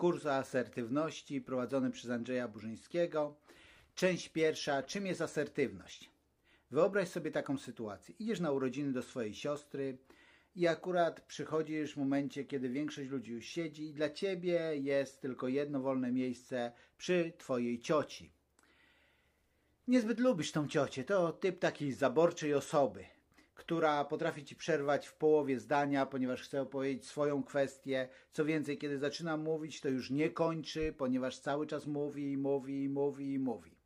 [0.00, 3.36] Kurs asertywności prowadzony przez Andrzeja Burzyńskiego.
[3.94, 4.82] Część pierwsza.
[4.82, 6.10] Czym jest asertywność?
[6.70, 8.14] Wyobraź sobie taką sytuację.
[8.18, 9.98] Idziesz na urodziny do swojej siostry
[10.56, 15.48] i akurat przychodzisz w momencie, kiedy większość ludzi już siedzi i dla ciebie jest tylko
[15.48, 18.32] jedno wolne miejsce przy twojej cioci.
[19.88, 21.04] Niezbyt lubisz tą ciocię.
[21.04, 23.04] To typ takiej zaborczej osoby,
[23.60, 28.08] która potrafi ci przerwać w połowie zdania, ponieważ chce opowiedzieć swoją kwestię.
[28.32, 33.38] Co więcej, kiedy zaczyna mówić, to już nie kończy, ponieważ cały czas mówi, mówi, mówi,
[33.38, 33.76] mówi.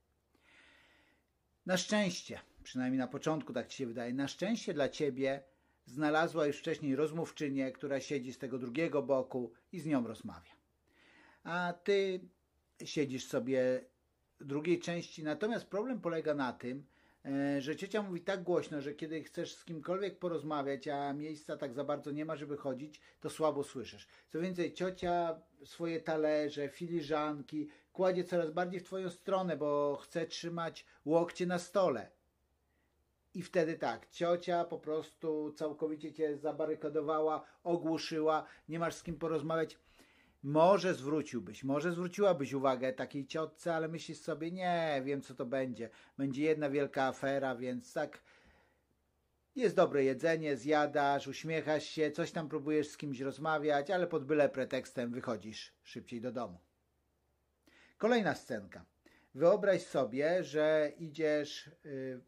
[1.66, 5.42] Na szczęście, przynajmniej na początku tak ci się wydaje, na szczęście dla ciebie
[5.86, 10.52] znalazła już wcześniej rozmówczynię, która siedzi z tego drugiego boku i z nią rozmawia.
[11.44, 12.20] A ty
[12.84, 13.84] siedzisz sobie
[14.40, 15.24] w drugiej części.
[15.24, 16.86] Natomiast problem polega na tym,
[17.58, 21.84] że ciocia mówi tak głośno, że kiedy chcesz z kimkolwiek porozmawiać, a miejsca tak za
[21.84, 24.08] bardzo nie ma, żeby chodzić, to słabo słyszysz.
[24.28, 30.86] Co więcej, ciocia swoje talerze, filiżanki kładzie coraz bardziej w twoją stronę, bo chce trzymać
[31.04, 32.10] łokcie na stole.
[33.34, 39.78] I wtedy tak, ciocia po prostu całkowicie cię zabarykadowała, ogłuszyła, nie masz z kim porozmawiać.
[40.44, 45.90] Może zwróciłbyś, może zwróciłabyś uwagę takiej ciotce, ale myślisz sobie, nie wiem co to będzie.
[46.18, 48.22] Będzie jedna wielka afera, więc tak
[49.56, 54.48] jest dobre jedzenie, zjadasz, uśmiechasz się, coś tam próbujesz z kimś rozmawiać, ale pod byle
[54.48, 56.58] pretekstem wychodzisz szybciej do domu.
[57.98, 58.84] Kolejna scenka.
[59.34, 62.20] Wyobraź sobie, że idziesz yy,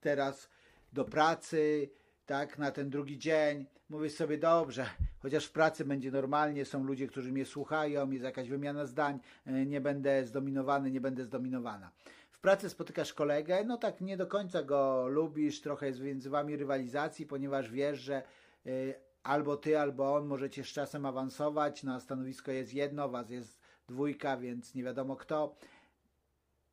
[0.00, 0.50] teraz
[0.92, 1.90] do pracy,
[2.26, 3.66] tak, na ten drugi dzień.
[3.88, 4.86] Mówisz sobie, dobrze,
[5.18, 9.80] chociaż w pracy będzie normalnie, są ludzie, którzy mnie słuchają, jest jakaś wymiana zdań, nie
[9.80, 11.90] będę zdominowany, nie będę zdominowana.
[12.30, 16.56] W pracy spotykasz kolegę, no tak nie do końca go lubisz, trochę jest między wami
[16.56, 18.22] rywalizacji, ponieważ wiesz, że
[18.66, 23.60] y, albo ty, albo on możecie z czasem awansować, na stanowisko jest jedno, was jest
[23.88, 25.56] dwójka, więc nie wiadomo kto.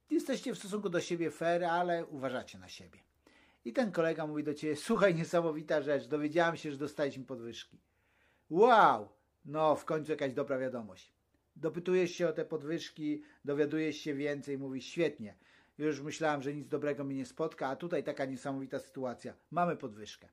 [0.10, 3.13] Jesteście w stosunku do siebie fair, ale uważacie na siebie.
[3.66, 7.80] I ten kolega mówi do ciebie, słuchaj, niesamowita rzecz, dowiedziałam się, że dostaliśmy podwyżki.
[8.50, 9.10] Wow!
[9.46, 11.14] No, w końcu jakaś dobra wiadomość.
[11.56, 15.36] Dopytujesz się o te podwyżki, dowiadujesz się więcej, mówisz, świetnie.
[15.78, 19.34] Już myślałam, że nic dobrego mnie nie spotka, a tutaj taka niesamowita sytuacja.
[19.52, 20.30] Mamy podwyżkę.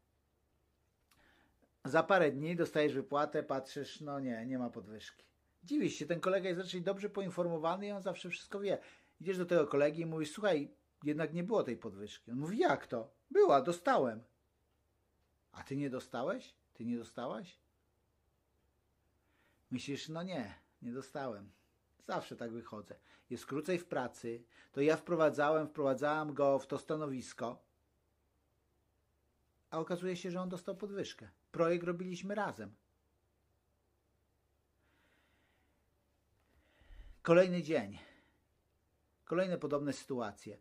[1.84, 5.24] Za parę dni dostajesz wypłatę, patrzysz, no nie, nie ma podwyżki.
[5.64, 8.78] Dziwisz się, ten kolega jest raczej dobrze poinformowany i on zawsze wszystko wie.
[9.20, 10.70] Idziesz do tego kolegi i mówisz, słuchaj,
[11.04, 12.30] jednak nie było tej podwyżki.
[12.30, 13.10] On mówi, jak to?
[13.30, 14.22] Była, dostałem.
[15.52, 16.54] A ty nie dostałeś?
[16.74, 17.58] Ty nie dostałaś?
[19.70, 21.50] Myślisz, no nie, nie dostałem.
[22.06, 22.94] Zawsze tak wychodzę.
[23.30, 27.62] Jest krócej w pracy, to ja wprowadzałem, wprowadzałam go w to stanowisko,
[29.70, 31.28] a okazuje się, że on dostał podwyżkę.
[31.52, 32.74] Projekt robiliśmy razem.
[37.22, 37.98] Kolejny dzień.
[39.24, 40.58] Kolejne podobne sytuacje.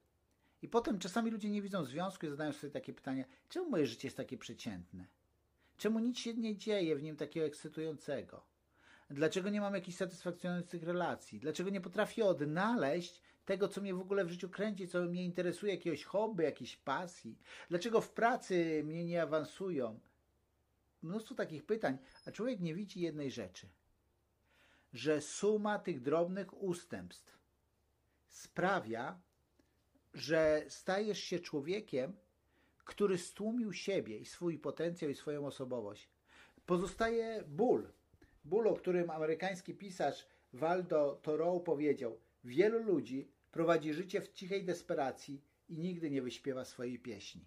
[0.62, 4.08] I potem czasami ludzie nie widzą związku i zadają sobie takie pytania, czemu moje życie
[4.08, 5.08] jest takie przeciętne?
[5.78, 8.46] Czemu nic się nie dzieje w nim takiego ekscytującego?
[9.10, 11.40] Dlaczego nie mam jakichś satysfakcjonujących relacji?
[11.40, 15.74] Dlaczego nie potrafię odnaleźć tego, co mnie w ogóle w życiu kręci, co mnie interesuje,
[15.74, 17.40] jakiegoś hobby, jakiejś pasji?
[17.70, 20.00] Dlaczego w pracy mnie nie awansują?
[21.02, 23.70] Mnóstwo takich pytań, a człowiek nie widzi jednej rzeczy,
[24.94, 27.40] że suma tych drobnych ustępstw
[28.28, 29.22] sprawia,
[30.14, 32.14] że stajesz się człowiekiem,
[32.86, 36.10] który stłumił siebie i swój potencjał i swoją osobowość.
[36.66, 37.92] Pozostaje ból.
[38.46, 45.42] Ból, o którym amerykański pisarz Waldo Thoreau powiedział: Wielu ludzi prowadzi życie w cichej desperacji
[45.70, 47.46] i nigdy nie wyśpiewa swojej pieśni.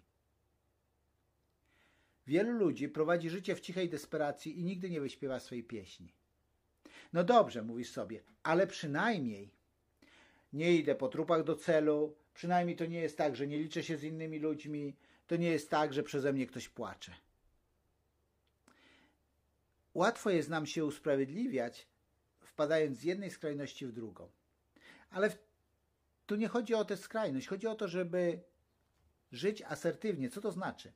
[2.27, 6.13] Wielu ludzi prowadzi życie w cichej desperacji i nigdy nie wyśpiewa swojej pieśni.
[7.13, 9.49] No dobrze, mówisz sobie, ale przynajmniej
[10.53, 13.97] nie idę po trupach do celu, przynajmniej to nie jest tak, że nie liczę się
[13.97, 14.95] z innymi ludźmi,
[15.27, 17.15] to nie jest tak, że przeze mnie ktoś płacze.
[19.93, 21.87] Łatwo jest nam się usprawiedliwiać,
[22.39, 24.29] wpadając z jednej skrajności w drugą.
[25.09, 25.37] Ale w,
[26.25, 28.39] tu nie chodzi o tę skrajność, chodzi o to, żeby
[29.31, 30.29] żyć asertywnie.
[30.29, 30.93] Co to znaczy?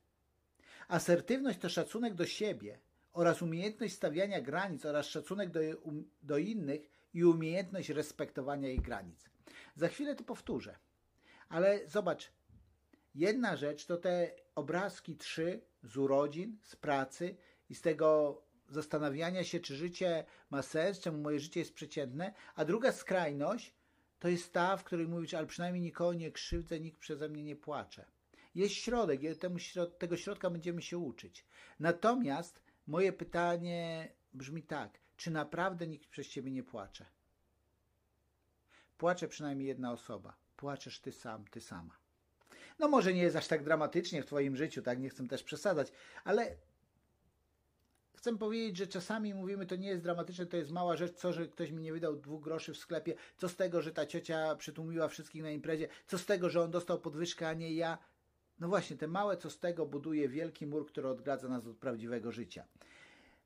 [0.87, 2.79] Asertywność to szacunek do siebie
[3.13, 6.81] oraz umiejętność stawiania granic oraz szacunek do, um, do innych
[7.13, 9.29] i umiejętność respektowania ich granic.
[9.75, 10.75] Za chwilę to powtórzę.
[11.49, 12.31] Ale zobacz,
[13.15, 17.35] jedna rzecz to te obrazki trzy z urodzin, z pracy
[17.69, 22.65] i z tego zastanawiania się, czy życie ma sens, czemu moje życie jest przeciętne, a
[22.65, 23.73] druga skrajność
[24.19, 27.55] to jest ta, w której mówisz, ale przynajmniej nikogo nie krzywdzę, nikt przeze mnie nie
[27.55, 28.05] płacze.
[28.55, 31.45] Jest środek, temu środ tego środka będziemy się uczyć.
[31.79, 37.05] Natomiast moje pytanie brzmi tak, czy naprawdę nikt przez ciebie nie płacze?
[38.97, 40.46] Płacze przynajmniej jedna osoba.
[40.57, 41.97] Płaczesz ty sam, ty sama.
[42.79, 44.99] No może nie jest aż tak dramatycznie w twoim życiu, tak?
[44.99, 45.91] Nie chcę też przesadzać,
[46.23, 46.55] ale
[48.15, 51.47] chcę powiedzieć, że czasami mówimy, to nie jest dramatyczne, to jest mała rzecz, co, że
[51.47, 55.07] ktoś mi nie wydał dwóch groszy w sklepie, co z tego, że ta ciocia przytłumiła
[55.07, 57.97] wszystkich na imprezie, co z tego, że on dostał podwyżkę, a nie ja.
[58.59, 62.31] No właśnie, te małe co z tego buduje wielki mur, który odgradza nas od prawdziwego
[62.31, 62.65] życia.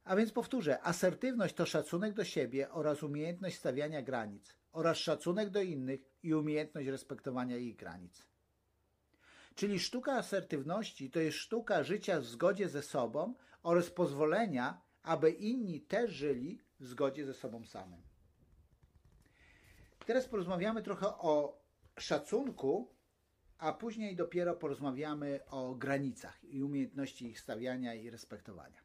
[0.03, 5.61] A więc powtórzę, asertywność to szacunek do siebie oraz umiejętność stawiania granic, oraz szacunek do
[5.61, 8.25] innych i umiejętność respektowania ich granic.
[9.55, 13.33] Czyli sztuka asertywności to jest sztuka życia w zgodzie ze sobą
[13.63, 18.01] oraz pozwolenia, aby inni też żyli w zgodzie ze sobą samym.
[20.05, 21.61] Teraz porozmawiamy trochę o
[21.99, 22.95] szacunku,
[23.57, 28.81] a później dopiero porozmawiamy o granicach i umiejętności ich stawiania i respektowania.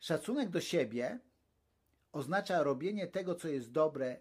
[0.00, 1.20] Szacunek do siebie
[2.16, 4.16] oznacza robienie tego, co jest dobre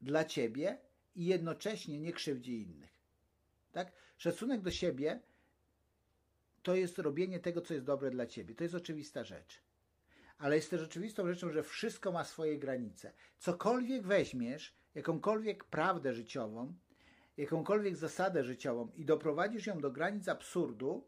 [0.00, 0.78] dla ciebie
[1.14, 2.98] i jednocześnie nie krzywdzi innych.
[3.72, 3.92] Tak?
[4.16, 5.20] Szacunek do siebie
[6.62, 8.54] to jest robienie tego, co jest dobre dla ciebie.
[8.54, 9.62] To jest oczywista rzecz.
[10.38, 13.12] Ale jest też oczywistą rzeczą, że wszystko ma swoje granice.
[13.38, 16.74] Cokolwiek weźmiesz, jakąkolwiek prawdę życiową,
[17.36, 21.04] jakąkolwiek zasadę życiową i doprowadzisz ją do granic absurdu,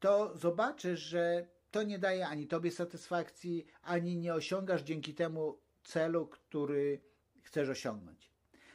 [0.00, 1.46] to zobaczysz, że
[1.76, 7.00] to nie daje ani tobie satysfakcji, ani nie osiągasz dzięki temu celu, który
[7.42, 8.30] chcesz osiągnąć.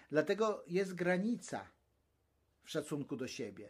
[0.10, 1.68] Dlatego jest granica
[2.64, 3.70] w szacunku do siebie.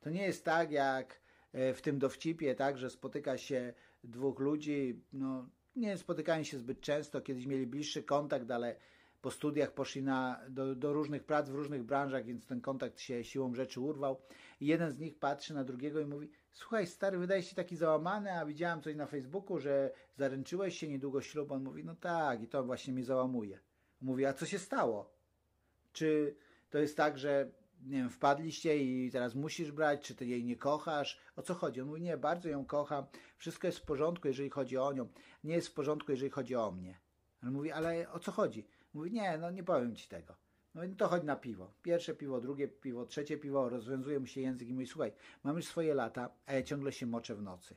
[0.00, 1.20] To nie jest tak jak
[1.52, 3.74] e, w tym dowcipie, tak, że spotyka się
[4.04, 8.76] dwóch ludzi, no nie spotykają się zbyt często, kiedyś mieli bliższy kontakt, ale
[9.22, 13.24] po studiach poszli na, do, do różnych prac w różnych branżach, więc ten kontakt się
[13.24, 14.20] siłą rzeczy urwał.
[14.60, 18.32] I jeden z nich patrzy na drugiego i mówi: Słuchaj, stary, wydaje się taki załamany,
[18.32, 21.52] a widziałem coś na Facebooku, że zaręczyłeś się niedługo ślub.
[21.52, 23.58] On mówi: No tak, i to właśnie mnie załamuje.
[24.00, 25.14] Mówi: A co się stało?
[25.92, 26.36] Czy
[26.70, 27.50] to jest tak, że
[27.86, 31.18] nie wiem, wpadliście i teraz musisz brać, czy ty jej nie kochasz?
[31.36, 31.80] O co chodzi?
[31.80, 33.04] On mówi: Nie, bardzo ją kocham,
[33.36, 35.08] wszystko jest w porządku, jeżeli chodzi o nią.
[35.44, 36.98] Nie jest w porządku, jeżeli chodzi o mnie.
[37.42, 38.66] On mówi: Ale o co chodzi?
[38.98, 40.36] Mówi, nie, no nie powiem ci tego.
[40.74, 41.72] No to chodź na piwo.
[41.82, 45.12] Pierwsze piwo, drugie piwo, trzecie piwo, rozwiązuje mu się język i mówi, słuchaj,
[45.44, 47.74] mam już swoje lata, a ja ciągle się moczę w nocy.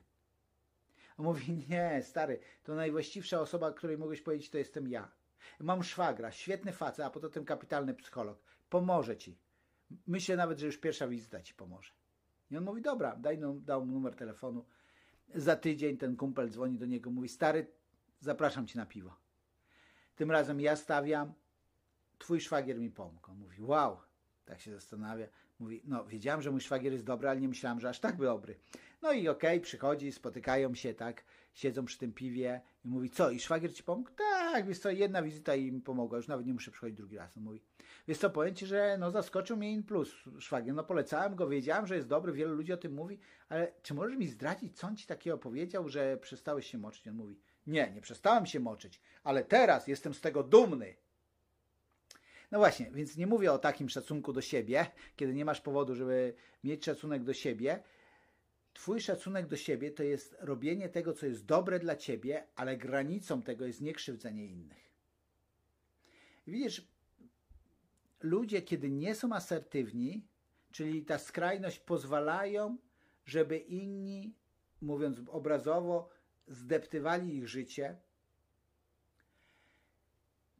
[1.17, 5.11] On mówi, nie, stary, to najwłaściwsza osoba, której mogłeś powiedzieć, to jestem ja.
[5.59, 8.39] Mam szwagra, świetny facet, a poza tym kapitalny psycholog.
[8.69, 9.37] Pomoże ci.
[10.07, 11.91] Myślę nawet, że już pierwsza wizyta ci pomoże.
[12.51, 14.65] I on mówi, dobra, daj, dał mu numer telefonu.
[15.35, 17.67] Za tydzień ten kumpel dzwoni do niego, mówi, stary,
[18.19, 19.15] zapraszam cię na piwo.
[20.15, 21.33] Tym razem ja stawiam,
[22.17, 23.31] twój szwagier mi pomógł.
[23.31, 23.97] On mówi, wow,
[24.45, 25.27] tak się zastanawia.
[25.59, 28.59] Mówi, no wiedziałem, że mój szwagier jest dobry, ale nie myślałem, że aż tak dobry.
[29.01, 31.23] No i okej, okay, przychodzi, spotykają się, tak,
[31.53, 34.09] siedzą przy tym piwie i mówi, co, i szwagier ci pomógł?
[34.09, 37.37] Tak, wiesz co, jedna wizyta i mi pomogła, już nawet nie muszę przychodzić drugi raz.
[37.37, 37.61] On mówi,
[38.07, 41.87] wiesz co, powiem ci, że no zaskoczył mnie in plus szwagier, no polecałem go, wiedziałem,
[41.87, 43.19] że jest dobry, wielu ludzi o tym mówi,
[43.49, 47.07] ale czy możesz mi zdradzić, co on ci takiego powiedział, że przestałeś się moczyć?
[47.07, 50.95] On mówi, nie, nie przestałem się moczyć, ale teraz jestem z tego dumny.
[52.51, 54.85] No właśnie, więc nie mówię o takim szacunku do siebie,
[55.15, 57.83] kiedy nie masz powodu, żeby mieć szacunek do siebie.
[58.73, 63.41] Twój szacunek do siebie to jest robienie tego, co jest dobre dla ciebie, ale granicą
[63.41, 64.91] tego jest niekrzywdzenie innych.
[66.47, 66.87] widzisz,
[68.21, 70.25] ludzie, kiedy nie są asertywni,
[70.71, 72.77] czyli ta skrajność pozwalają,
[73.25, 74.35] żeby inni,
[74.81, 76.09] mówiąc obrazowo,
[76.47, 77.97] zdeptywali ich życie,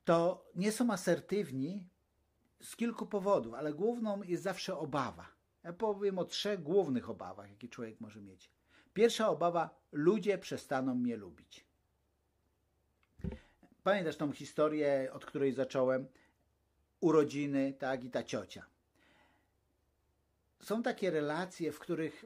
[0.06, 1.88] to nie są asertywni
[2.62, 5.28] z kilku powodów, ale główną jest zawsze obawa.
[5.64, 8.50] Ja powiem o trzech głównych obawach, jakie człowiek może mieć.
[8.94, 11.66] Pierwsza obawa: ludzie przestaną mnie lubić.
[13.84, 16.08] Pamiętasz tą historię, od której zacząłem?
[17.00, 18.66] Urodziny, tak, i ta ciocia.
[20.60, 22.26] Są takie relacje, w których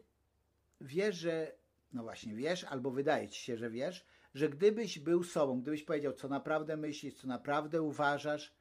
[0.81, 1.51] wiesz, że
[1.95, 6.13] no właśnie, wiesz, albo wydaje ci się, że wiesz, że gdybyś był sobą, gdybyś powiedział,
[6.13, 8.53] co naprawdę myślisz, co naprawdę uważasz,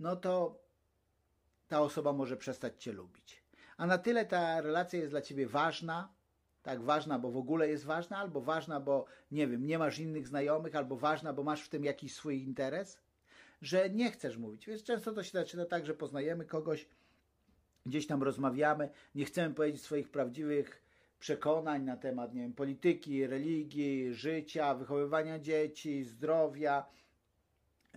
[0.00, 0.58] no to
[1.68, 3.42] ta osoba może przestać cię lubić.
[3.76, 6.12] A na tyle ta relacja jest dla ciebie ważna,
[6.62, 10.28] tak ważna, bo w ogóle jest ważna, albo ważna, bo nie wiem, nie masz innych
[10.28, 13.00] znajomych, albo ważna, bo masz w tym jakiś swój interes,
[13.62, 14.66] że nie chcesz mówić.
[14.66, 16.88] Więc często to się zaczyna tak, że poznajemy kogoś,
[17.86, 20.85] gdzieś tam rozmawiamy, nie chcemy powiedzieć swoich prawdziwych
[21.18, 26.86] przekonań na temat nie wiem, polityki, religii, życia, wychowywania dzieci, zdrowia,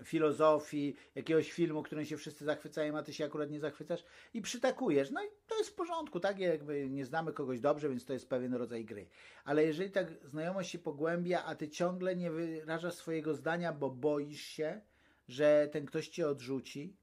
[0.03, 5.11] filozofii, jakiegoś filmu, którym się wszyscy zachwycają, a ty się akurat nie zachwycasz i przytakujesz.
[5.11, 6.39] No i to jest w porządku, tak?
[6.39, 9.07] Jakby nie znamy kogoś dobrze, więc to jest pewien rodzaj gry.
[9.43, 14.41] Ale jeżeli tak znajomość się pogłębia, a ty ciągle nie wyrażasz swojego zdania, bo boisz
[14.41, 14.81] się,
[15.27, 16.95] że ten ktoś cię odrzuci,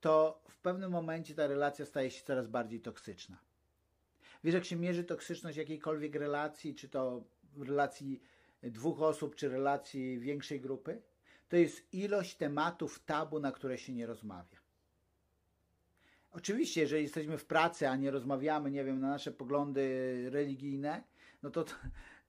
[0.00, 3.38] to w pewnym momencie ta relacja staje się coraz bardziej toksyczna.
[4.44, 7.24] Wiesz, jak się mierzy toksyczność jakiejkolwiek relacji, czy to
[7.58, 8.22] relacji
[8.62, 11.02] dwóch osób, czy relacji większej grupy?
[11.48, 14.58] To jest ilość tematów tabu, na które się nie rozmawia.
[16.32, 21.02] Oczywiście, jeżeli jesteśmy w pracy, a nie rozmawiamy, nie wiem, na nasze poglądy religijne,
[21.42, 21.74] no to, to,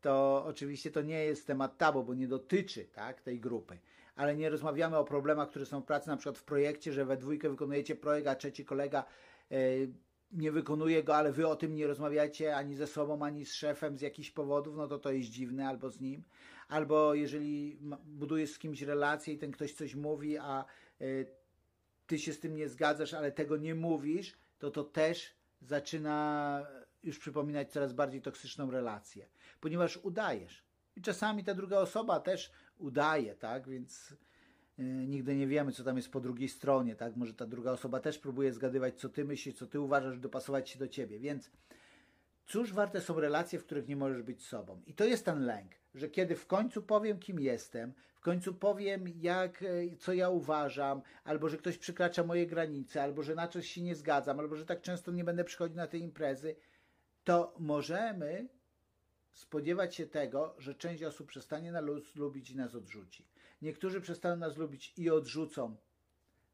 [0.02, 3.78] to oczywiście to nie jest temat tabu, bo nie dotyczy tak, tej grupy.
[4.16, 7.18] Ale nie rozmawiamy o problemach, które są w pracy, na przykład w projekcie, że we
[7.18, 9.06] dwójkę wykonujecie projekt, a trzeci kolega
[9.50, 9.94] yy,
[10.36, 13.98] nie wykonuje go, ale wy o tym nie rozmawiacie ani ze sobą, ani z szefem
[13.98, 16.24] z jakichś powodów, no to to jest dziwne albo z nim.
[16.68, 20.66] Albo jeżeli budujesz z kimś relację i ten ktoś coś mówi, a
[21.02, 21.28] y,
[22.08, 26.68] ty się z tym nie zgadzasz, ale tego nie mówisz, to to też zaczyna
[27.04, 29.28] już przypominać coraz bardziej toksyczną relację,
[29.62, 30.64] ponieważ udajesz.
[30.96, 33.70] I czasami ta druga osoba też udaje, tak?
[33.70, 34.14] Więc
[34.78, 37.16] nigdy nie wiemy, co tam jest po drugiej stronie, tak?
[37.16, 40.80] Może ta druga osoba też próbuje zgadywać, co ty myślisz, co ty uważasz, dopasować się
[40.80, 41.20] do ciebie.
[41.20, 41.52] Więc
[42.46, 44.82] cóż warte są relacje, w których nie możesz być sobą?
[44.88, 49.08] I to jest ten lęk, że kiedy w końcu powiem, kim jestem, w końcu powiem,
[49.08, 53.68] jak, y, co ja uważam, albo że ktoś przekracza moje granice, albo że na coś
[53.68, 56.56] się nie zgadzam, albo że tak często nie będę przychodził na te imprezy,
[57.24, 58.48] to możemy
[59.32, 63.26] spodziewać się tego, że część osób przestanie nas lubić i nas odrzuci.
[63.62, 65.76] Niektórzy przestaną nas lubić i odrzucą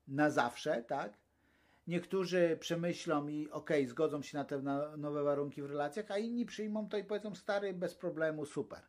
[0.08, 1.18] na zawsze, tak?
[1.88, 4.62] Niektórzy przemyślą i okej, okay, zgodzą się na te
[4.98, 8.82] nowe warunki w relacjach, a inni przyjmą to i powiedzą stary, bez problemu, super.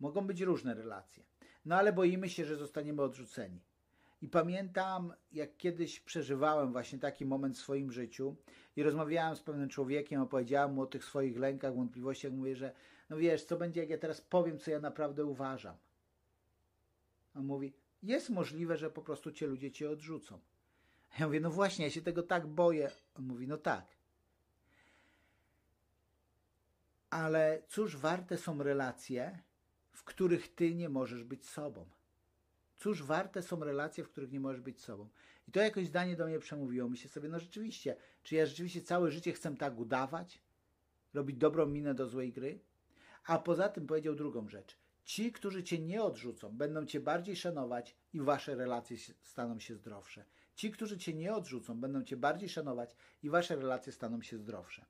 [0.00, 1.24] Mogą być różne relacje.
[1.64, 3.60] No ale boimy się, że zostaniemy odrzuceni.
[4.22, 8.36] I pamiętam, jak kiedyś przeżywałem właśnie taki moment w swoim życiu
[8.76, 12.32] i rozmawiałem z pewnym człowiekiem, opowiedziałem mu o tych swoich lękach, wątpliwościach.
[12.32, 12.72] Mówię, że
[13.10, 15.76] no wiesz, co będzie, jak ja teraz powiem, co ja naprawdę uważam.
[17.36, 20.40] On mówi, jest możliwe, że po prostu cię ludzie cię odrzucą.
[21.18, 22.90] Ja mówię, no właśnie, ja się tego tak boję.
[23.14, 23.86] On mówi, no tak.
[27.10, 29.42] Ale cóż warte są relacje,
[29.92, 31.86] w których ty nie możesz być sobą?
[32.78, 35.08] Cóż warte są relacje, w których nie możesz być sobą?
[35.48, 36.88] I to jakoś zdanie do mnie przemówiło.
[36.88, 40.42] Myślę sobie, no rzeczywiście, czy ja rzeczywiście całe życie chcę tak udawać?
[41.14, 42.60] Robić dobrą minę do złej gry?
[43.26, 44.78] A poza tym powiedział drugą rzecz.
[45.06, 50.24] Ci, którzy cię nie odrzucą, będą cię bardziej szanować i wasze relacje staną się zdrowsze.
[50.54, 54.86] Ci, którzy cię nie odrzucą, będą cię bardziej szanować i wasze relacje staną się zdrowsze.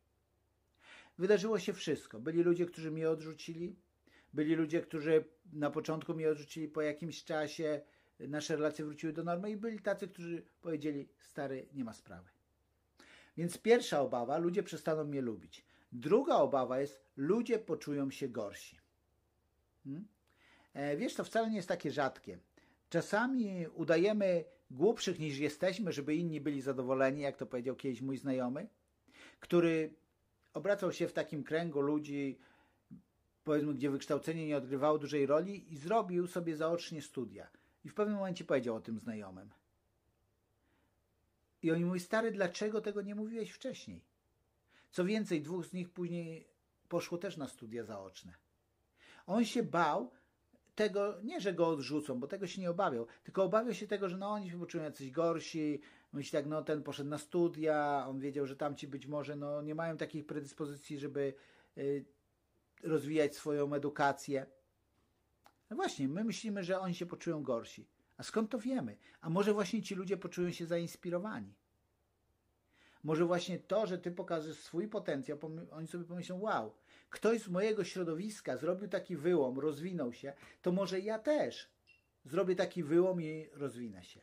[1.18, 2.20] Wydarzyło się wszystko.
[2.20, 3.76] Byli ludzie, którzy mnie odrzucili,
[4.32, 7.80] byli ludzie, którzy na początku mnie odrzucili, po jakimś czasie
[8.20, 12.28] nasze relacje wróciły do normy i byli tacy, którzy powiedzieli, stary, nie ma sprawy.
[13.37, 15.64] Więc pierwsza obawa, ludzie przestaną mnie lubić.
[15.92, 18.85] Druga obawa jest, ludzie poczują się gorsi.
[19.86, 20.06] Hmm?
[20.74, 22.38] E, wiesz, to wcale nie jest takie rzadkie.
[22.90, 28.68] Czasami udajemy głupszych niż jesteśmy, żeby inni byli zadowoleni, jak to powiedział kiedyś mój znajomy,
[29.40, 29.94] który
[30.54, 32.38] obracał się w takim kręgu ludzi,
[33.44, 37.48] powiedzmy, gdzie wykształcenie nie odgrywało dużej roli i zrobił sobie zaocznie studia.
[37.84, 39.50] I w pewnym momencie powiedział o tym znajomym.
[41.62, 44.04] I oni mówi, stary, dlaczego tego nie mówiłeś wcześniej?
[44.90, 46.46] Co więcej, dwóch z nich później
[46.88, 48.45] poszło też na studia zaoczne.
[49.26, 50.11] On się bał
[50.75, 54.16] tego, nie że go odrzucą, bo tego się nie obawiał, tylko obawiał się tego, że
[54.16, 55.80] no oni się poczują jacyś gorsi,
[56.12, 59.75] myśli tak, no ten poszedł na studia, on wiedział, że tamci być może no, nie
[59.75, 61.35] mają takich predyspozycji, żeby
[61.78, 62.04] y,
[62.83, 64.47] rozwijać swoją edukację.
[65.71, 67.87] No właśnie, my myślimy, że oni się poczują gorsi.
[68.16, 68.97] A skąd to wiemy?
[69.21, 71.54] A może właśnie ci ludzie poczują się zainspirowani?
[73.06, 75.38] Może właśnie to, że ty pokażesz swój potencjał,
[75.70, 76.72] oni sobie pomyślą, wow,
[77.10, 80.32] ktoś z mojego środowiska zrobił taki wyłom, rozwinął się,
[80.62, 81.68] to może ja też
[82.25, 84.20] zrobię taki wyłom i rozwinę się.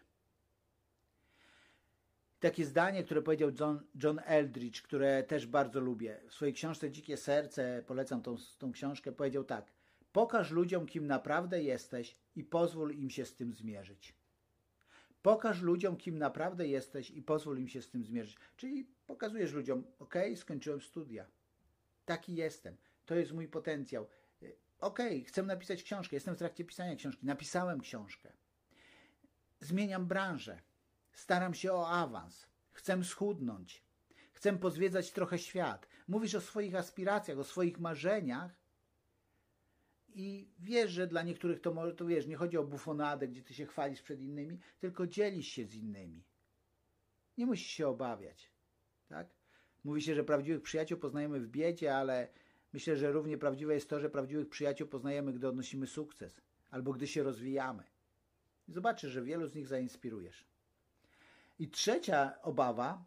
[2.40, 6.22] Takie zdanie, które powiedział John, John Eldridge, które też bardzo lubię.
[6.28, 9.72] W swojej książce Dzikie Serce, polecam tą, tą książkę, powiedział tak.
[10.14, 14.23] Pokaż ludziom, kim naprawdę jesteś i pozwól im się z tym zmierzyć.
[15.24, 18.38] Pokaż ludziom, kim naprawdę jesteś i pozwól im się z tym zmierzyć.
[18.58, 21.28] Czyli pokazujesz ludziom, ok, skończyłem studia.
[22.06, 22.78] Taki jestem.
[23.06, 24.08] To jest mój potencjał.
[24.80, 26.16] Ok, chcę napisać książkę.
[26.16, 27.26] Jestem w trakcie pisania książki.
[27.26, 28.34] Napisałem książkę.
[29.60, 30.62] Zmieniam branżę.
[31.14, 32.48] Staram się o awans.
[32.72, 33.84] Chcę schudnąć.
[34.34, 35.88] Chcę pozwiedzać trochę świat.
[36.08, 38.56] Mówisz o swoich aspiracjach, o swoich marzeniach
[40.16, 43.54] i wiesz, że dla niektórych to może, to wiesz, nie chodzi o bufonadę, gdzie ty
[43.54, 46.24] się chwalisz przed innymi, tylko dzielisz się z innymi.
[47.38, 48.52] Nie musisz się obawiać,
[49.08, 49.28] tak?
[49.84, 52.28] Mówi się, że prawdziwych przyjaciół poznajemy w biedzie, ale
[52.74, 56.42] myślę, że równie prawdziwe jest to, że prawdziwych przyjaciół poznajemy, gdy odnosimy sukces
[56.72, 57.84] albo gdy się rozwijamy.
[58.68, 60.48] zobaczysz, że wielu z nich zainspirujesz.
[61.60, 63.06] I trzecia obawa,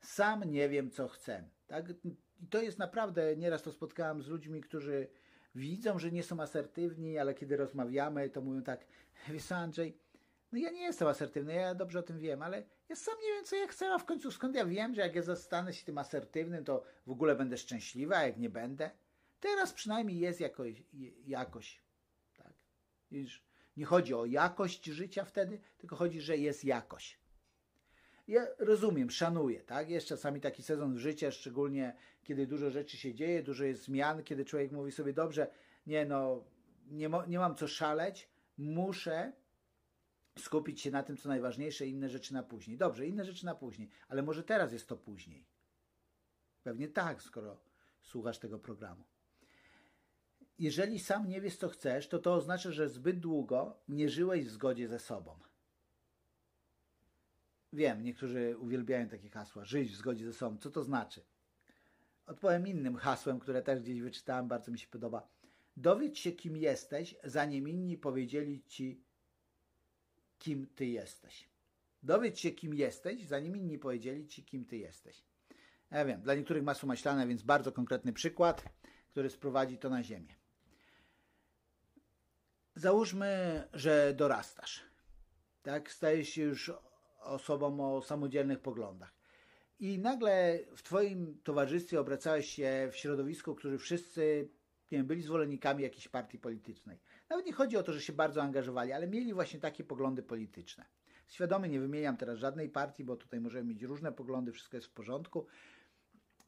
[0.00, 1.48] sam nie wiem, co chcę.
[1.66, 1.92] Tak?
[2.04, 2.16] I
[2.50, 5.08] to jest naprawdę, nieraz to spotkałem z ludźmi, którzy
[5.54, 8.86] widzą, że nie są asertywni, ale kiedy rozmawiamy, to mówią tak,
[9.28, 9.98] wiesz Andrzej,
[10.52, 13.44] no ja nie jestem asertywny, ja dobrze o tym wiem, ale ja sam nie wiem,
[13.44, 15.98] co ja chcę, a w końcu skąd ja wiem, że jak ja zostanę się tym
[15.98, 18.90] asertywnym, to w ogóle będę szczęśliwa, a jak nie będę?
[19.40, 20.82] Teraz przynajmniej jest jakoś,
[21.26, 21.82] jakoś
[22.36, 22.52] tak?
[23.10, 23.44] Widzisz,
[23.76, 27.18] nie chodzi o jakość życia wtedy, tylko chodzi, że jest jakość.
[28.28, 29.90] Ja rozumiem, szanuję, tak?
[29.90, 34.22] Jest czasami taki sezon w życiu, szczególnie kiedy dużo rzeczy się dzieje, dużo jest zmian,
[34.22, 35.50] kiedy człowiek mówi sobie, dobrze,
[35.86, 36.44] nie no,
[36.90, 38.28] nie, nie mam co szaleć,
[38.58, 39.32] muszę
[40.38, 42.76] skupić się na tym, co najważniejsze, inne rzeczy na później.
[42.76, 45.46] Dobrze, inne rzeczy na później, ale może teraz jest to później.
[46.62, 47.60] Pewnie tak, skoro
[48.02, 49.04] słuchasz tego programu.
[50.58, 54.50] Jeżeli sam nie wiesz, co chcesz, to to oznacza, że zbyt długo nie żyłeś w
[54.50, 55.38] zgodzie ze sobą.
[57.74, 60.58] Wiem, niektórzy uwielbiają takie hasła, żyć w zgodzie ze sobą.
[60.58, 61.24] Co to znaczy?
[62.26, 65.28] Odpowiem innym hasłem, które też gdzieś wyczytałem, bardzo mi się podoba.
[65.76, 69.04] Dowiedz się, kim jesteś, zanim inni powiedzieli ci,
[70.38, 71.48] kim ty jesteś.
[72.02, 75.24] Dowiedz się, kim jesteś, zanim inni powiedzieli ci, kim ty jesteś.
[75.90, 78.64] Ja wiem, dla niektórych masło maślane, więc bardzo konkretny przykład,
[79.08, 80.34] który sprowadzi to na ziemię.
[82.74, 84.82] Załóżmy, że dorastasz.
[85.62, 86.72] Tak, stajesz się już
[87.24, 89.14] osobą o samodzielnych poglądach.
[89.80, 94.48] I nagle w Twoim towarzystwie obracałeś się w środowisku, którzy wszyscy
[94.92, 96.98] nie wiem, byli zwolennikami jakiejś partii politycznej.
[97.28, 100.84] Nawet nie chodzi o to, że się bardzo angażowali, ale mieli właśnie takie poglądy polityczne.
[101.26, 104.92] Świadomie nie wymieniam teraz żadnej partii, bo tutaj możemy mieć różne poglądy, wszystko jest w
[104.92, 105.46] porządku.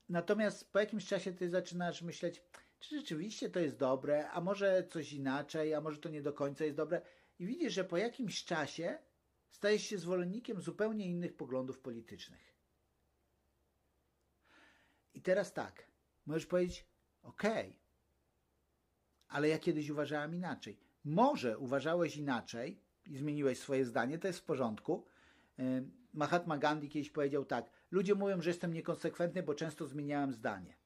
[0.09, 2.43] Natomiast po jakimś czasie ty zaczynasz myśleć,
[2.79, 6.65] czy rzeczywiście to jest dobre, a może coś inaczej, a może to nie do końca
[6.65, 7.03] jest dobre.
[7.39, 8.99] I widzisz, że po jakimś czasie
[9.57, 12.55] stajesz się zwolennikiem zupełnie innych poglądów politycznych.
[15.15, 15.87] I teraz tak,
[16.27, 16.87] możesz powiedzieć,
[17.23, 17.73] okay,
[19.29, 20.79] ale ja kiedyś uważałem inaczej.
[21.05, 25.07] Może uważałeś inaczej i zmieniłeś swoje zdanie, to jest w porządku.
[26.13, 30.77] Mahatma Gandhi kiedyś powiedział tak: Ludzie mówią, że jestem niekonsekwentny, bo często zmieniałem zdanie.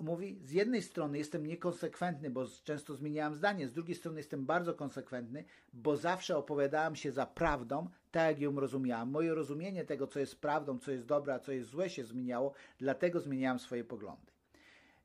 [0.00, 4.74] Mówi, z jednej strony jestem niekonsekwentny, bo często zmieniałem zdanie, z drugiej strony jestem bardzo
[4.74, 9.08] konsekwentny, bo zawsze opowiadałem się za prawdą, tak jak ją rozumiałem.
[9.08, 12.52] Moje rozumienie tego, co jest prawdą, co jest dobre, a co jest złe, się zmieniało,
[12.78, 14.32] dlatego zmieniałem swoje poglądy.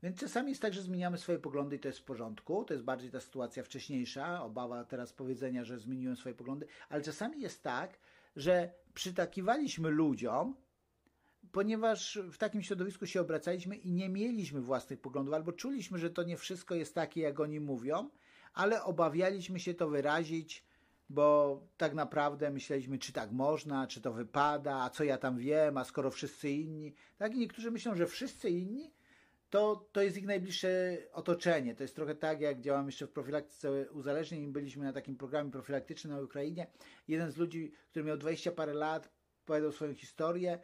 [0.02, 2.64] Więc czasami jest tak, że zmieniamy swoje poglądy i to jest w porządku.
[2.64, 7.40] To jest bardziej ta sytuacja wcześniejsza, obawa teraz powiedzenia, że zmieniłem swoje poglądy, ale czasami
[7.40, 7.98] jest tak,
[8.36, 10.54] że przytakiwaliśmy ludziom,
[11.52, 16.22] ponieważ w takim środowisku się obracaliśmy i nie mieliśmy własnych poglądów, albo czuliśmy, że to
[16.22, 18.10] nie wszystko jest takie, jak oni mówią,
[18.54, 20.64] ale obawialiśmy się to wyrazić,
[21.10, 25.76] bo tak naprawdę myśleliśmy, czy tak można, czy to wypada, a co ja tam wiem,
[25.76, 26.94] a skoro wszyscy inni.
[27.18, 28.92] Tak, i niektórzy myślą, że wszyscy inni
[29.50, 31.74] to, to jest ich najbliższe otoczenie.
[31.74, 34.52] To jest trochę tak, jak działam jeszcze w profilaktyce uzależnień.
[34.52, 36.66] Byliśmy na takim programie profilaktycznym na Ukrainie.
[37.08, 39.10] Jeden z ludzi, który miał 20 parę lat,
[39.44, 40.58] powiedział swoją historię,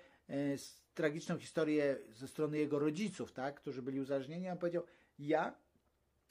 [0.94, 4.50] tragiczną historię ze strony jego rodziców, tak, którzy byli uzależnieni.
[4.50, 4.82] On powiedział,
[5.18, 5.54] ja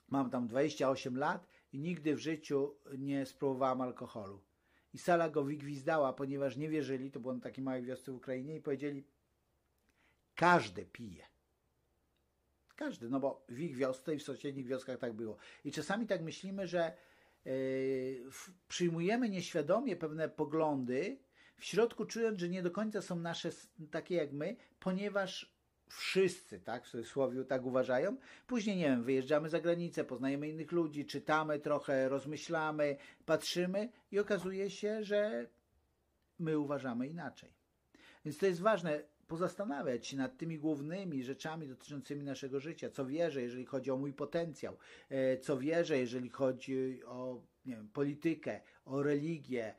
[0.07, 4.41] mam tam 28 lat i nigdy w życiu nie spróbowałam alkoholu.
[4.93, 8.55] I sala go wygwizdała, ponieważ nie wierzyli, to było na takiej małej wiosce w Ukrainie
[8.55, 9.03] i powiedzieli,
[10.35, 11.25] każdy pije.
[12.75, 15.37] Każdy, no bo w ich wiosce i w sąsiednich wioskach tak było.
[15.65, 16.97] I czasami tak myślimy, że
[17.45, 17.51] yy,
[18.67, 21.17] przyjmujemy nieświadomie pewne poglądy,
[21.57, 23.49] w środku czując, że nie do końca są nasze
[23.91, 25.57] takie jak my, ponieważ
[25.89, 28.17] wszyscy, tak, w cudzysłowie tak uważają.
[28.47, 34.69] Później, nie wiem, wyjeżdżamy za granicę, poznajemy innych ludzi, czytamy trochę, rozmyślamy, patrzymy i okazuje
[34.69, 35.47] się, że
[36.39, 37.49] my uważamy inaczej.
[38.25, 42.89] Więc to jest ważne pozastanawiać się nad tymi głównymi rzeczami dotyczącymi naszego życia.
[42.89, 44.77] Co wierzę, jeżeli chodzi o mój potencjał,
[45.09, 49.75] e, co wierzę, jeżeli chodzi o wiem, politykę, o religię,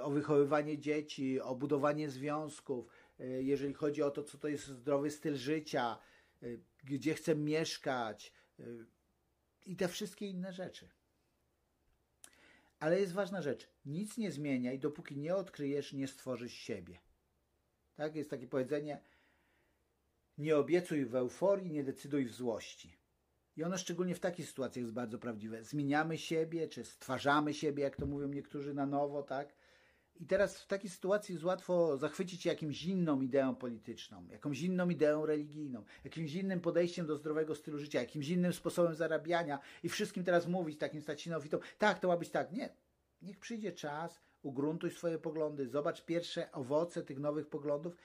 [0.00, 2.86] o wychowywanie dzieci, o budowanie związków,
[3.20, 5.98] e, jeżeli chodzi o to, co to jest zdrowy styl życia,
[6.84, 8.32] gdzie chcę mieszkać
[9.66, 10.88] i te wszystkie inne rzeczy.
[12.78, 13.68] Ale jest ważna rzecz.
[13.84, 16.98] Nic nie zmieniaj, dopóki nie odkryjesz, nie stworzysz siebie.
[17.94, 18.16] Tak?
[18.16, 19.00] Jest takie powiedzenie:
[20.38, 22.96] nie obiecuj w euforii, nie decyduj w złości.
[23.56, 25.64] I ono szczególnie w takich sytuacjach jest bardzo prawdziwe.
[25.64, 29.54] Zmieniamy siebie, czy stwarzamy siebie, jak to mówią niektórzy na nowo, tak?
[30.20, 34.88] I teraz w takiej sytuacji jest łatwo zachwycić się jakimś inną ideą polityczną, jakąś inną
[34.88, 40.24] ideą religijną, jakimś innym podejściem do zdrowego stylu życia, jakimś innym sposobem zarabiania i wszystkim
[40.24, 41.38] teraz mówić takim się
[41.78, 42.52] tak, to ma być tak.
[42.52, 42.68] Nie.
[43.22, 47.96] Niech przyjdzie czas, ugruntuj swoje poglądy, zobacz pierwsze owoce tych nowych poglądów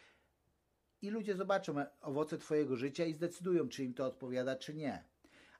[1.01, 5.03] i ludzie zobaczą owoce Twojego życia i zdecydują, czy im to odpowiada, czy nie.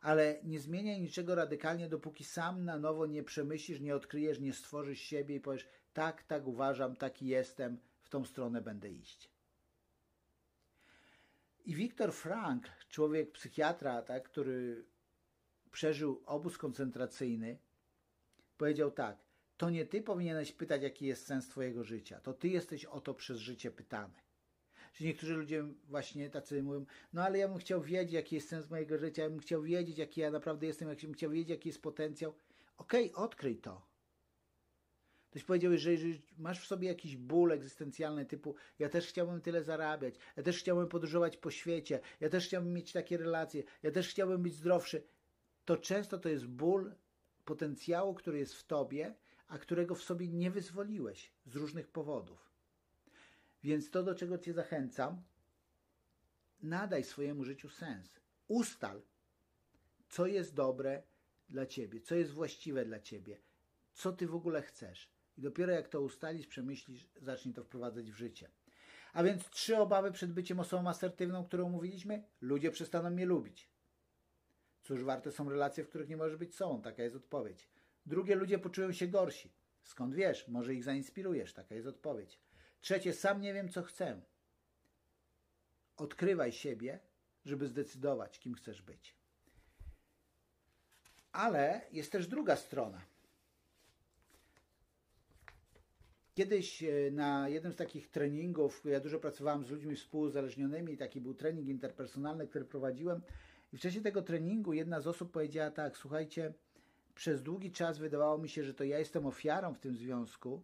[0.02, 5.00] Ale nie zmieniaj niczego radykalnie, dopóki sam na nowo nie przemyślisz, nie odkryjesz, nie stworzysz
[5.00, 9.30] siebie i powiesz, tak, tak uważam, taki jestem, w tą stronę będę iść.
[11.66, 14.86] I Viktor Frank, człowiek psychiatra, tak, który
[15.72, 17.58] przeżył obóz koncentracyjny,
[18.58, 19.18] powiedział tak:
[19.58, 23.14] To nie ty powinieneś pytać, jaki jest sens Twojego życia, to ty jesteś o to
[23.14, 24.14] przez życie pytany.
[24.94, 28.70] Czyli niektórzy ludzie właśnie tacy mówią, no ale ja bym chciał wiedzieć, jaki jest sens
[28.70, 31.70] mojego życia, ja bym chciał wiedzieć, jaki ja naprawdę jestem, ja bym chciał wiedzieć, jaki
[31.70, 32.34] jest potencjał.
[32.78, 33.95] Okej, okay, odkryj to.
[35.36, 39.64] Ktoś powiedział, że jeżeli masz w sobie jakiś ból egzystencjalny typu ja też chciałbym tyle
[39.64, 44.10] zarabiać, ja też chciałbym podróżować po świecie, ja też chciałbym mieć takie relacje, ja też
[44.10, 45.04] chciałbym być zdrowszy,
[45.66, 46.96] to często to jest ból
[47.46, 49.16] potencjału, który jest w tobie,
[49.48, 52.52] a którego w sobie nie wyzwoliłeś z różnych powodów.
[53.64, 55.24] Więc to, do czego Cię zachęcam,
[56.64, 58.20] nadaj swojemu życiu sens.
[58.48, 59.02] Ustal,
[60.10, 61.04] co jest dobre
[61.50, 63.38] dla Ciebie, co jest właściwe dla Ciebie,
[63.94, 65.15] co Ty w ogóle chcesz.
[65.38, 68.50] I dopiero jak to ustalisz, przemyślisz, zacznij to wprowadzać w życie.
[69.14, 72.24] A więc trzy obawy przed byciem osobą asertywną, którą mówiliśmy.
[72.42, 73.70] Ludzie przestaną mnie lubić.
[74.84, 76.82] Cóż, warte są relacje, w których nie możesz być sobą.
[76.82, 77.70] Taka jest odpowiedź.
[78.06, 79.54] Drugie, ludzie poczują się gorsi.
[79.84, 80.48] Skąd wiesz?
[80.48, 81.54] Może ich zainspirujesz.
[81.54, 82.40] Taka jest odpowiedź.
[82.82, 84.22] Trzecie, sam nie wiem, co chcę.
[85.98, 87.00] Odkrywaj siebie,
[87.46, 89.16] żeby zdecydować, kim chcesz być.
[91.32, 93.02] Ale jest też druga strona.
[96.36, 101.34] Kiedyś e, na jednym z takich treningów, ja dużo pracowałem z ludźmi współuzależnionymi, taki był
[101.34, 103.22] trening interpersonalny, który prowadziłem.
[103.74, 106.54] I w czasie tego treningu jedna z osób powiedziała tak: Słuchajcie,
[107.16, 110.64] przez długi czas wydawało mi się, że to ja jestem ofiarą w tym związku,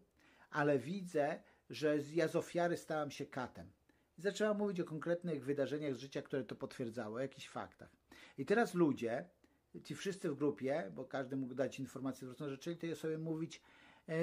[0.49, 3.71] ale widzę, że ja z ofiary stałam się katem.
[4.17, 7.89] I zaczęłam mówić o konkretnych wydarzeniach z życia, które to potwierdzały, o jakichś faktach.
[8.37, 9.25] I teraz ludzie,
[9.83, 13.61] ci wszyscy w grupie, bo każdy mógł dać informację zwrotną, zaczęli tej osobie mówić,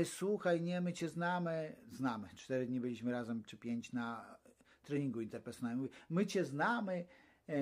[0.04, 4.38] słuchaj, nie, my cię znamy, znamy, cztery dni byliśmy razem, czy pięć na
[4.82, 7.06] treningu interpersonalnym, my cię znamy,
[7.48, 7.54] e,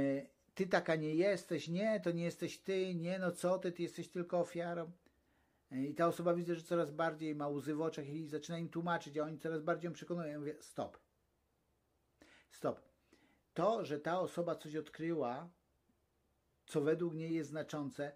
[0.54, 4.08] ty taka nie jesteś, nie, to nie jesteś ty, nie, no co ty, ty jesteś
[4.08, 4.90] tylko ofiarą.
[5.70, 9.18] I ta osoba widzę, że coraz bardziej ma łzy w oczach i zaczyna im tłumaczyć,
[9.18, 10.28] a oni coraz bardziej ją przekonują.
[10.28, 10.98] Ja mówię, stop.
[12.50, 12.80] Stop.
[13.54, 15.50] To, że ta osoba coś odkryła,
[16.66, 18.12] co według niej jest znaczące,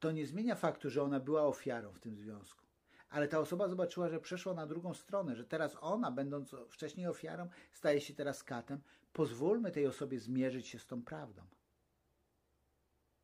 [0.00, 2.67] to nie zmienia faktu, że ona była ofiarą w tym związku.
[3.10, 7.48] Ale ta osoba zobaczyła, że przeszła na drugą stronę, że teraz ona, będąc wcześniej ofiarą,
[7.72, 8.80] staje się teraz katem.
[9.12, 11.42] Pozwólmy tej osobie zmierzyć się z tą prawdą.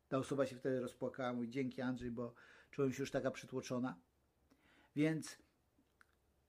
[0.07, 2.33] Ta osoba się wtedy rozpłakała, mówi dzięki Andrzej, bo
[2.71, 3.95] czułem się już taka przytłoczona.
[4.95, 5.37] Więc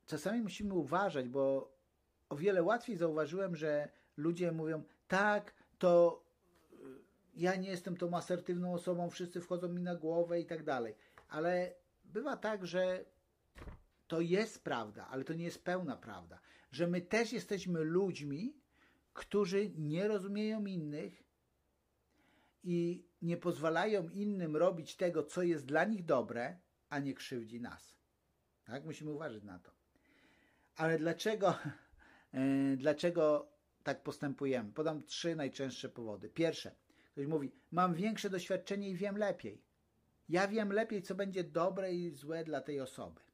[0.06, 1.72] czasami musimy uważać, bo
[2.28, 6.22] o wiele łatwiej zauważyłem, że ludzie mówią, tak, to
[6.72, 6.76] y,
[7.34, 10.94] ja nie jestem tą asertywną osobą, wszyscy wchodzą mi na głowę i tak dalej.
[11.28, 13.04] Ale bywa tak, że
[14.08, 16.40] to jest prawda, ale to nie jest pełna prawda.
[16.70, 18.56] Że my też jesteśmy ludźmi,
[19.12, 21.22] którzy nie rozumieją innych
[22.64, 27.96] i nie pozwalają innym robić tego, co jest dla nich dobre, a nie krzywdzi nas.
[28.64, 28.84] Tak?
[28.84, 29.70] Musimy uważać na to.
[30.76, 31.54] Ale dlaczego,
[32.32, 33.48] e, dlaczego
[33.82, 34.72] tak postępujemy?
[34.72, 36.28] Podam trzy najczęstsze powody.
[36.28, 36.74] Pierwsze,
[37.12, 39.62] ktoś mówi, mam większe doświadczenie i wiem lepiej.
[40.28, 43.25] Ja wiem lepiej, co będzie dobre i złe dla tej osoby.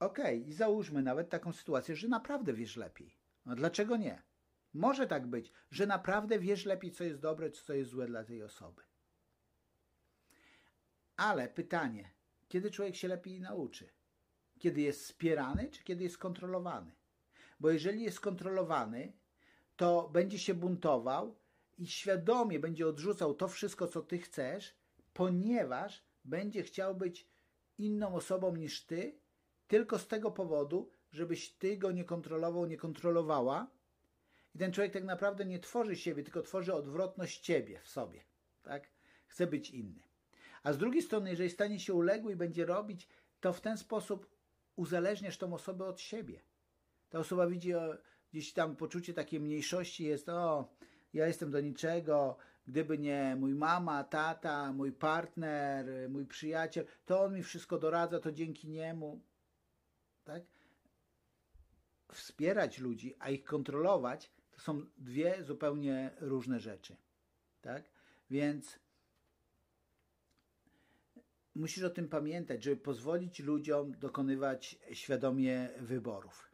[0.00, 3.18] Okej, okay, i załóżmy nawet taką sytuację, że naprawdę wiesz lepiej.
[3.46, 4.22] No dlaczego nie?
[4.74, 8.42] Może tak być, że naprawdę wiesz lepiej, co jest dobre, co jest złe dla tej
[8.42, 8.82] osoby.
[11.16, 12.10] Ale pytanie,
[12.48, 13.88] kiedy człowiek się lepiej nauczy?
[14.58, 16.92] Kiedy jest wspierany, czy kiedy jest kontrolowany?
[17.60, 19.12] Bo jeżeli jest kontrolowany,
[19.76, 21.38] to będzie się buntował
[21.78, 24.74] i świadomie będzie odrzucał to wszystko, co ty chcesz,
[25.12, 27.28] ponieważ będzie chciał być
[27.78, 29.20] inną osobą niż ty,
[29.68, 33.70] tylko z tego powodu, żebyś ty go nie kontrolował, nie kontrolowała,
[34.54, 38.24] i ten człowiek tak naprawdę nie tworzy siebie, tylko tworzy odwrotność ciebie w sobie.
[38.62, 38.90] Tak?
[39.26, 40.02] Chce być inny.
[40.62, 43.08] A z drugiej strony, jeżeli stanie się uległy i będzie robić,
[43.40, 44.36] to w ten sposób
[44.76, 46.42] uzależniasz tą osobę od siebie.
[47.08, 47.94] Ta osoba widzi o,
[48.32, 50.74] gdzieś tam poczucie takiej mniejszości jest, o,
[51.12, 57.34] ja jestem do niczego, gdyby nie mój mama, tata, mój partner, mój przyjaciel, to on
[57.34, 59.20] mi wszystko doradza, to dzięki niemu.
[60.28, 60.42] Tak?
[62.12, 66.96] Wspierać ludzi, a ich kontrolować, to są dwie zupełnie różne rzeczy.
[67.60, 67.90] Tak?
[68.30, 68.78] Więc
[71.54, 76.48] musisz o tym pamiętać, żeby pozwolić ludziom dokonywać świadomie wyborów.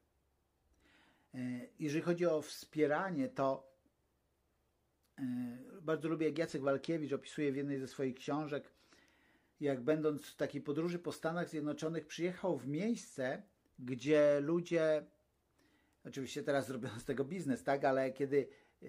[1.34, 1.38] E,
[1.78, 3.72] jeżeli chodzi o wspieranie, to
[5.18, 5.22] e,
[5.82, 8.72] bardzo lubię, jak Jacek Walkiewicz opisuje w jednej ze swoich książek,
[9.60, 13.42] jak będąc w takiej podróży po Stanach Zjednoczonych, przyjechał w miejsce,
[13.78, 15.04] gdzie ludzie,
[16.04, 18.48] oczywiście teraz zrobią z tego biznes, tak, ale kiedy
[18.82, 18.86] e,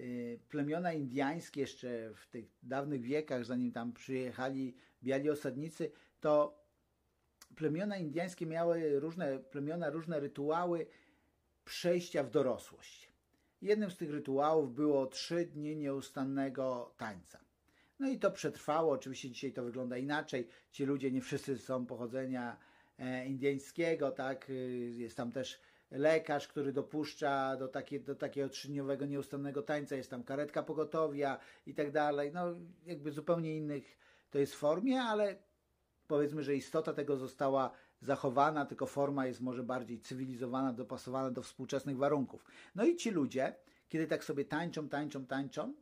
[0.48, 6.64] plemiona indiańskie jeszcze w tych dawnych wiekach, zanim tam przyjechali biali osadnicy, to
[7.56, 10.86] plemiona indiańskie miały różne plemiona, różne rytuały
[11.64, 13.12] przejścia w dorosłość.
[13.62, 17.40] Jednym z tych rytuałów było trzy dni nieustannego tańca.
[17.98, 18.92] No i to przetrwało.
[18.92, 20.48] Oczywiście dzisiaj to wygląda inaczej.
[20.70, 22.56] Ci ludzie nie wszyscy są pochodzenia
[23.26, 24.52] indyjskiego, tak?
[24.96, 30.24] Jest tam też lekarz, który dopuszcza do, takie, do takiego trzydniowego nieustannego tańca, jest tam
[30.24, 32.32] karetka pogotowia i tak dalej.
[32.32, 32.54] No
[32.86, 33.98] jakby zupełnie innych
[34.30, 35.36] to jest formie, ale
[36.08, 41.96] powiedzmy, że istota tego została zachowana, tylko forma jest może bardziej cywilizowana, dopasowana do współczesnych
[41.96, 42.44] warunków.
[42.74, 43.54] No i ci ludzie,
[43.88, 45.74] kiedy tak sobie tańczą, tańczą, tańczą,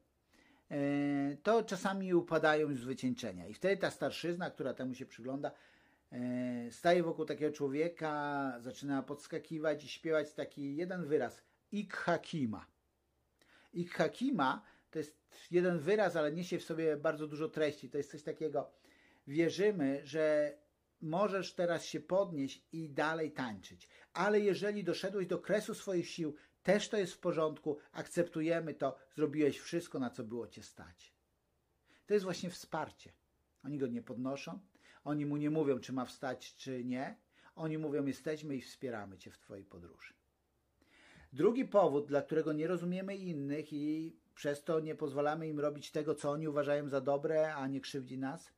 [0.71, 3.49] e, to czasami upadają z wycieńczenia.
[3.49, 5.53] I wtedy ta starszyzna, która temu się przygląda, e,
[6.71, 12.67] staje wokół takiego człowieka, zaczyna podskakiwać i śpiewać taki jeden wyraz Ikhakima.
[13.73, 15.19] Ikhakima to jest
[15.51, 17.91] jeden wyraz, ale niesie w sobie bardzo dużo treści.
[17.91, 18.71] To jest coś takiego,
[19.27, 20.57] wierzymy, że
[21.01, 23.89] możesz teraz się podnieść i dalej tańczyć.
[24.13, 29.59] Ale jeżeli doszedłeś do kresu swoich sił, też to jest w porządku, akceptujemy to, zrobiłeś
[29.59, 31.15] wszystko, na co było cię stać.
[32.07, 33.13] To jest właśnie wsparcie.
[33.65, 34.61] Oni go nie podnoszą,
[35.05, 37.17] oni mu nie mówią, czy ma wstać, czy nie.
[37.57, 40.15] Oni mówią, jesteśmy i wspieramy cię w twojej podróży.
[41.33, 46.15] Drugi powód, dla którego nie rozumiemy innych i przez to nie pozwalamy im robić tego,
[46.15, 48.53] co oni uważają za dobre, a nie krzywdzi nas,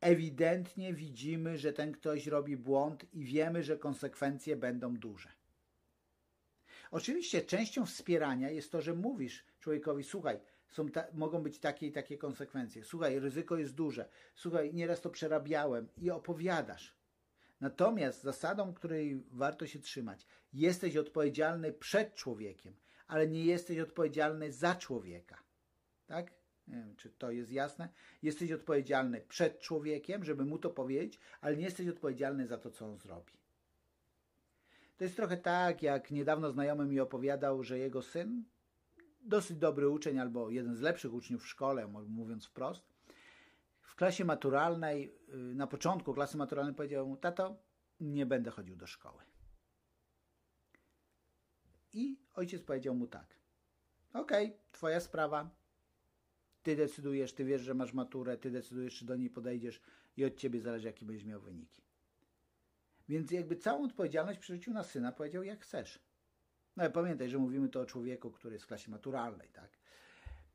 [0.00, 5.28] ewidentnie widzimy, że ten ktoś robi błąd i wiemy, że konsekwencje będą duże.
[6.90, 11.92] Oczywiście częścią wspierania jest to, że mówisz człowiekowi, słuchaj, są ta, mogą być takie i
[11.92, 12.84] takie konsekwencje.
[12.84, 14.08] Słuchaj, ryzyko jest duże.
[14.34, 16.96] Słuchaj, nieraz to przerabiałem i opowiadasz.
[17.60, 22.74] Natomiast zasadą, której warto się trzymać, jesteś odpowiedzialny przed człowiekiem,
[23.06, 25.42] ale nie jesteś odpowiedzialny za człowieka.
[26.06, 26.32] Tak?
[26.68, 27.88] Nie wiem, czy to jest jasne.
[28.22, 32.86] Jesteś odpowiedzialny przed człowiekiem, żeby mu to powiedzieć, ale nie jesteś odpowiedzialny za to, co
[32.86, 33.32] on zrobi.
[34.96, 38.44] To jest trochę tak, jak niedawno znajomy mi opowiadał, że jego syn,
[39.22, 42.90] dosyć dobry uczeń albo jeden z lepszych uczniów w szkole, mówiąc wprost,
[43.80, 47.56] w klasie maturalnej, y, na początku klasy maturalnej powiedział mu, tato,
[48.00, 49.22] nie będę chodził do szkoły.
[51.92, 53.36] I ojciec powiedział mu tak,
[54.12, 55.50] okej, okay, twoja sprawa,
[56.62, 59.80] ty decydujesz, ty wiesz, że masz maturę, ty decydujesz, czy do niej podejdziesz
[60.16, 61.82] i od ciebie zależy, jaki będziesz miał wyniki.
[63.08, 66.09] Więc jakby całą odpowiedzialność przerzucił na syna, powiedział, jak chcesz.
[66.76, 69.70] No ale pamiętaj, że mówimy to o człowieku, który jest w klasie maturalnej, tak?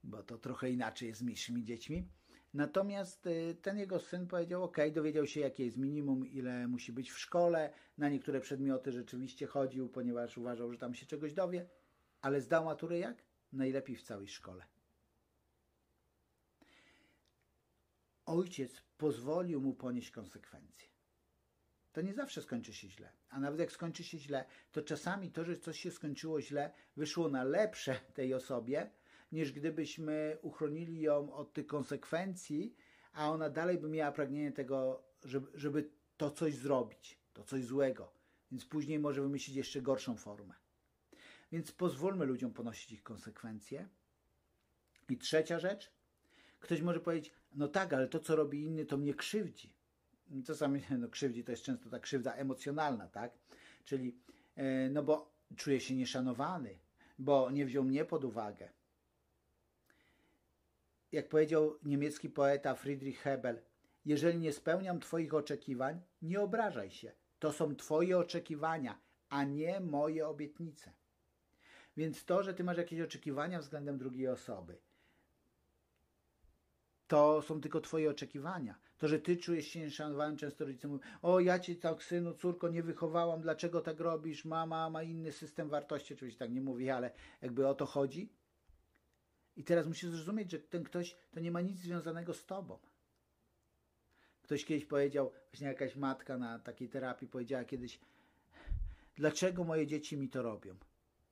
[0.03, 2.07] Bo to trochę inaczej jest z mniejszymi dziećmi.
[2.53, 7.11] Natomiast y, ten jego syn powiedział, ok, dowiedział się, jakie jest minimum, ile musi być
[7.11, 7.73] w szkole.
[7.97, 11.69] Na niektóre przedmioty rzeczywiście chodził, ponieważ uważał, że tam się czegoś dowie.
[12.21, 13.23] Ale zdał maturę jak?
[13.53, 14.65] Najlepiej w całej szkole.
[18.25, 20.94] ojciec pozwolił mu ponieść konsekwencje.
[21.95, 23.11] To nie zawsze skończy się źle.
[23.29, 27.29] A nawet jak skończy się źle, to czasami to, że coś się skończyło źle, wyszło
[27.29, 28.89] na lepsze tej osobie,
[29.31, 32.75] niż gdybyśmy uchronili ją od tych konsekwencji,
[33.13, 38.11] a ona dalej by miała pragnienie tego, żeby, żeby to coś zrobić, to coś złego.
[38.51, 40.53] Więc później może wymyślić jeszcze gorszą formę.
[41.51, 43.87] Więc pozwólmy ludziom ponosić ich konsekwencje.
[45.09, 45.91] I trzecia rzecz,
[46.59, 49.74] Ktoś może powiedzieć, no tak, ale to, co robi inny, to mnie krzywdzi.
[50.45, 53.31] Czasami no, krzywdzi to jest często ta krzywda emocjonalna, tak?
[53.85, 54.15] Czyli,
[54.55, 56.79] e, no bo czuję się nieszanowany,
[57.19, 58.69] bo nie wziął mnie pod uwagę.
[61.11, 63.61] Jak powiedział niemiecki poeta Friedrich Hebel,
[64.05, 67.11] jeżeli nie spełniam Twoich oczekiwań, nie obrażaj się.
[67.39, 70.91] To są Twoje oczekiwania, a nie moje obietnice.
[71.97, 74.77] Więc to, że Ty masz jakieś oczekiwania względem drugiej osoby,
[77.07, 78.84] to są tylko Twoje oczekiwania.
[78.97, 82.69] To, że Ty czujesz się nieszanowany, często rodzice mówią, o ja Cię tak synu, córko
[82.69, 87.11] nie wychowałam, dlaczego tak robisz, mama ma inny system wartości, oczywiście tak nie mówi, ale
[87.41, 88.29] jakby o to chodzi.
[89.57, 92.79] I teraz musisz zrozumieć, że ten ktoś to nie ma nic związanego z tobą.
[94.41, 97.99] Ktoś kiedyś powiedział, właśnie jakaś matka na takiej terapii powiedziała kiedyś,
[99.15, 100.75] dlaczego moje dzieci mi to robią?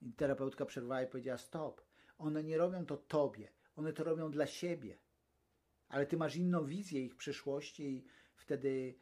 [0.02, 1.82] I terapeutka przerwała i powiedziała, stop,
[2.18, 4.98] one nie robią to tobie, one to robią dla siebie.
[5.88, 8.04] Ale ty masz inną wizję ich przyszłości i
[8.36, 8.94] wtedy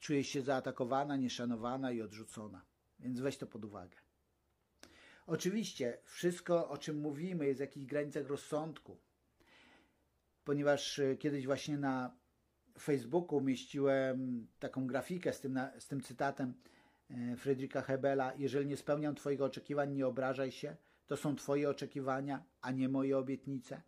[0.00, 2.64] czujesz się zaatakowana, nieszanowana i odrzucona.
[3.00, 3.96] Więc weź to pod uwagę.
[5.26, 8.98] Oczywiście wszystko, o czym mówimy, jest w jakichś granicach rozsądku.
[10.44, 12.16] Ponieważ e, kiedyś właśnie na
[12.78, 16.54] Facebooku umieściłem taką grafikę z tym, z tym cytatem
[17.10, 18.32] e, Friedricha Hebela.
[18.36, 20.76] Jeżeli nie spełniam Twoich oczekiwań, nie obrażaj się.
[21.06, 23.82] To są Twoje oczekiwania, a nie moje obietnice.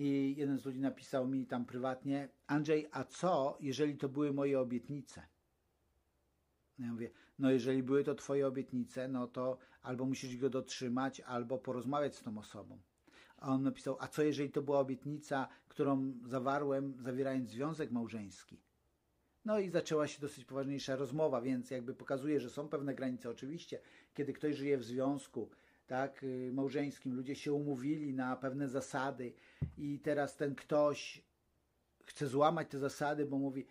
[0.00, 4.60] I jeden z ludzi napisał mi tam prywatnie: Andrzej, a co, jeżeli to były moje
[4.60, 5.22] obietnice?
[6.78, 11.20] No ja mówię: No, jeżeli były to Twoje obietnice, no to albo musisz go dotrzymać,
[11.20, 12.78] albo porozmawiać z tą osobą.
[13.36, 18.60] A on napisał: A co, jeżeli to była obietnica, którą zawarłem, zawierając związek małżeński?
[19.44, 23.30] No i zaczęła się dosyć poważniejsza rozmowa, więc jakby pokazuje, że są pewne granice.
[23.30, 23.80] Oczywiście,
[24.14, 25.50] kiedy ktoś żyje w związku,
[25.88, 29.32] tak, y, małżeńskim, ludzie się umówili na pewne zasady
[29.78, 31.22] i teraz ten ktoś
[32.04, 33.66] chce złamać te zasady, bo mówi,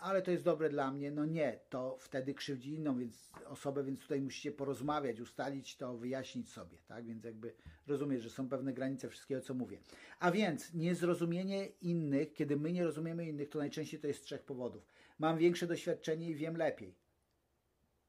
[0.00, 1.10] ale to jest dobre dla mnie.
[1.10, 6.50] No nie, to wtedy krzywdzi inną więc osobę, więc tutaj musicie porozmawiać, ustalić to, wyjaśnić
[6.50, 7.04] sobie, tak?
[7.04, 7.54] Więc jakby
[7.86, 9.78] rozumiesz, że są pewne granice wszystkiego, co mówię.
[10.20, 14.42] A więc niezrozumienie innych, kiedy my nie rozumiemy innych, to najczęściej to jest z trzech
[14.42, 14.86] powodów.
[15.18, 16.94] Mam większe doświadczenie i wiem lepiej.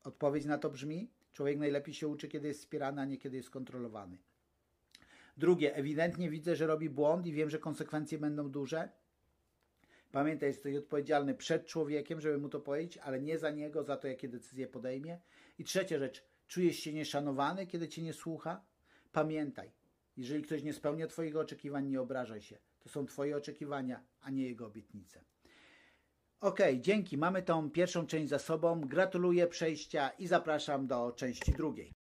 [0.04, 3.50] Odpowiedź na to brzmi: człowiek najlepiej się uczy, kiedy jest wspierany, a nie kiedy jest
[3.50, 4.18] kontrolowany.
[5.38, 8.90] Drugie, ewidentnie widzę, że robi błąd i wiem, że konsekwencje będą duże
[10.14, 14.08] Pamiętaj, jesteś odpowiedzialny przed człowiekiem, żeby mu to powiedzieć, ale nie za niego, za to,
[14.08, 15.20] jakie decyzje podejmie.
[15.60, 18.66] I trzecia rzecz, czujesz się nieszanowany, kiedy cię nie słucha?
[19.12, 19.72] Pamiętaj,
[20.18, 22.58] jeżeli ktoś nie spełnia Twoich oczekiwań, nie obrażaj się.
[22.80, 25.24] To są Twoje oczekiwania, a nie jego obietnice.
[26.44, 27.18] Ok, dzięki.
[27.18, 28.82] Mamy tą pierwszą część za sobą.
[28.82, 32.03] Gratuluję przejścia i zapraszam do części drugiej.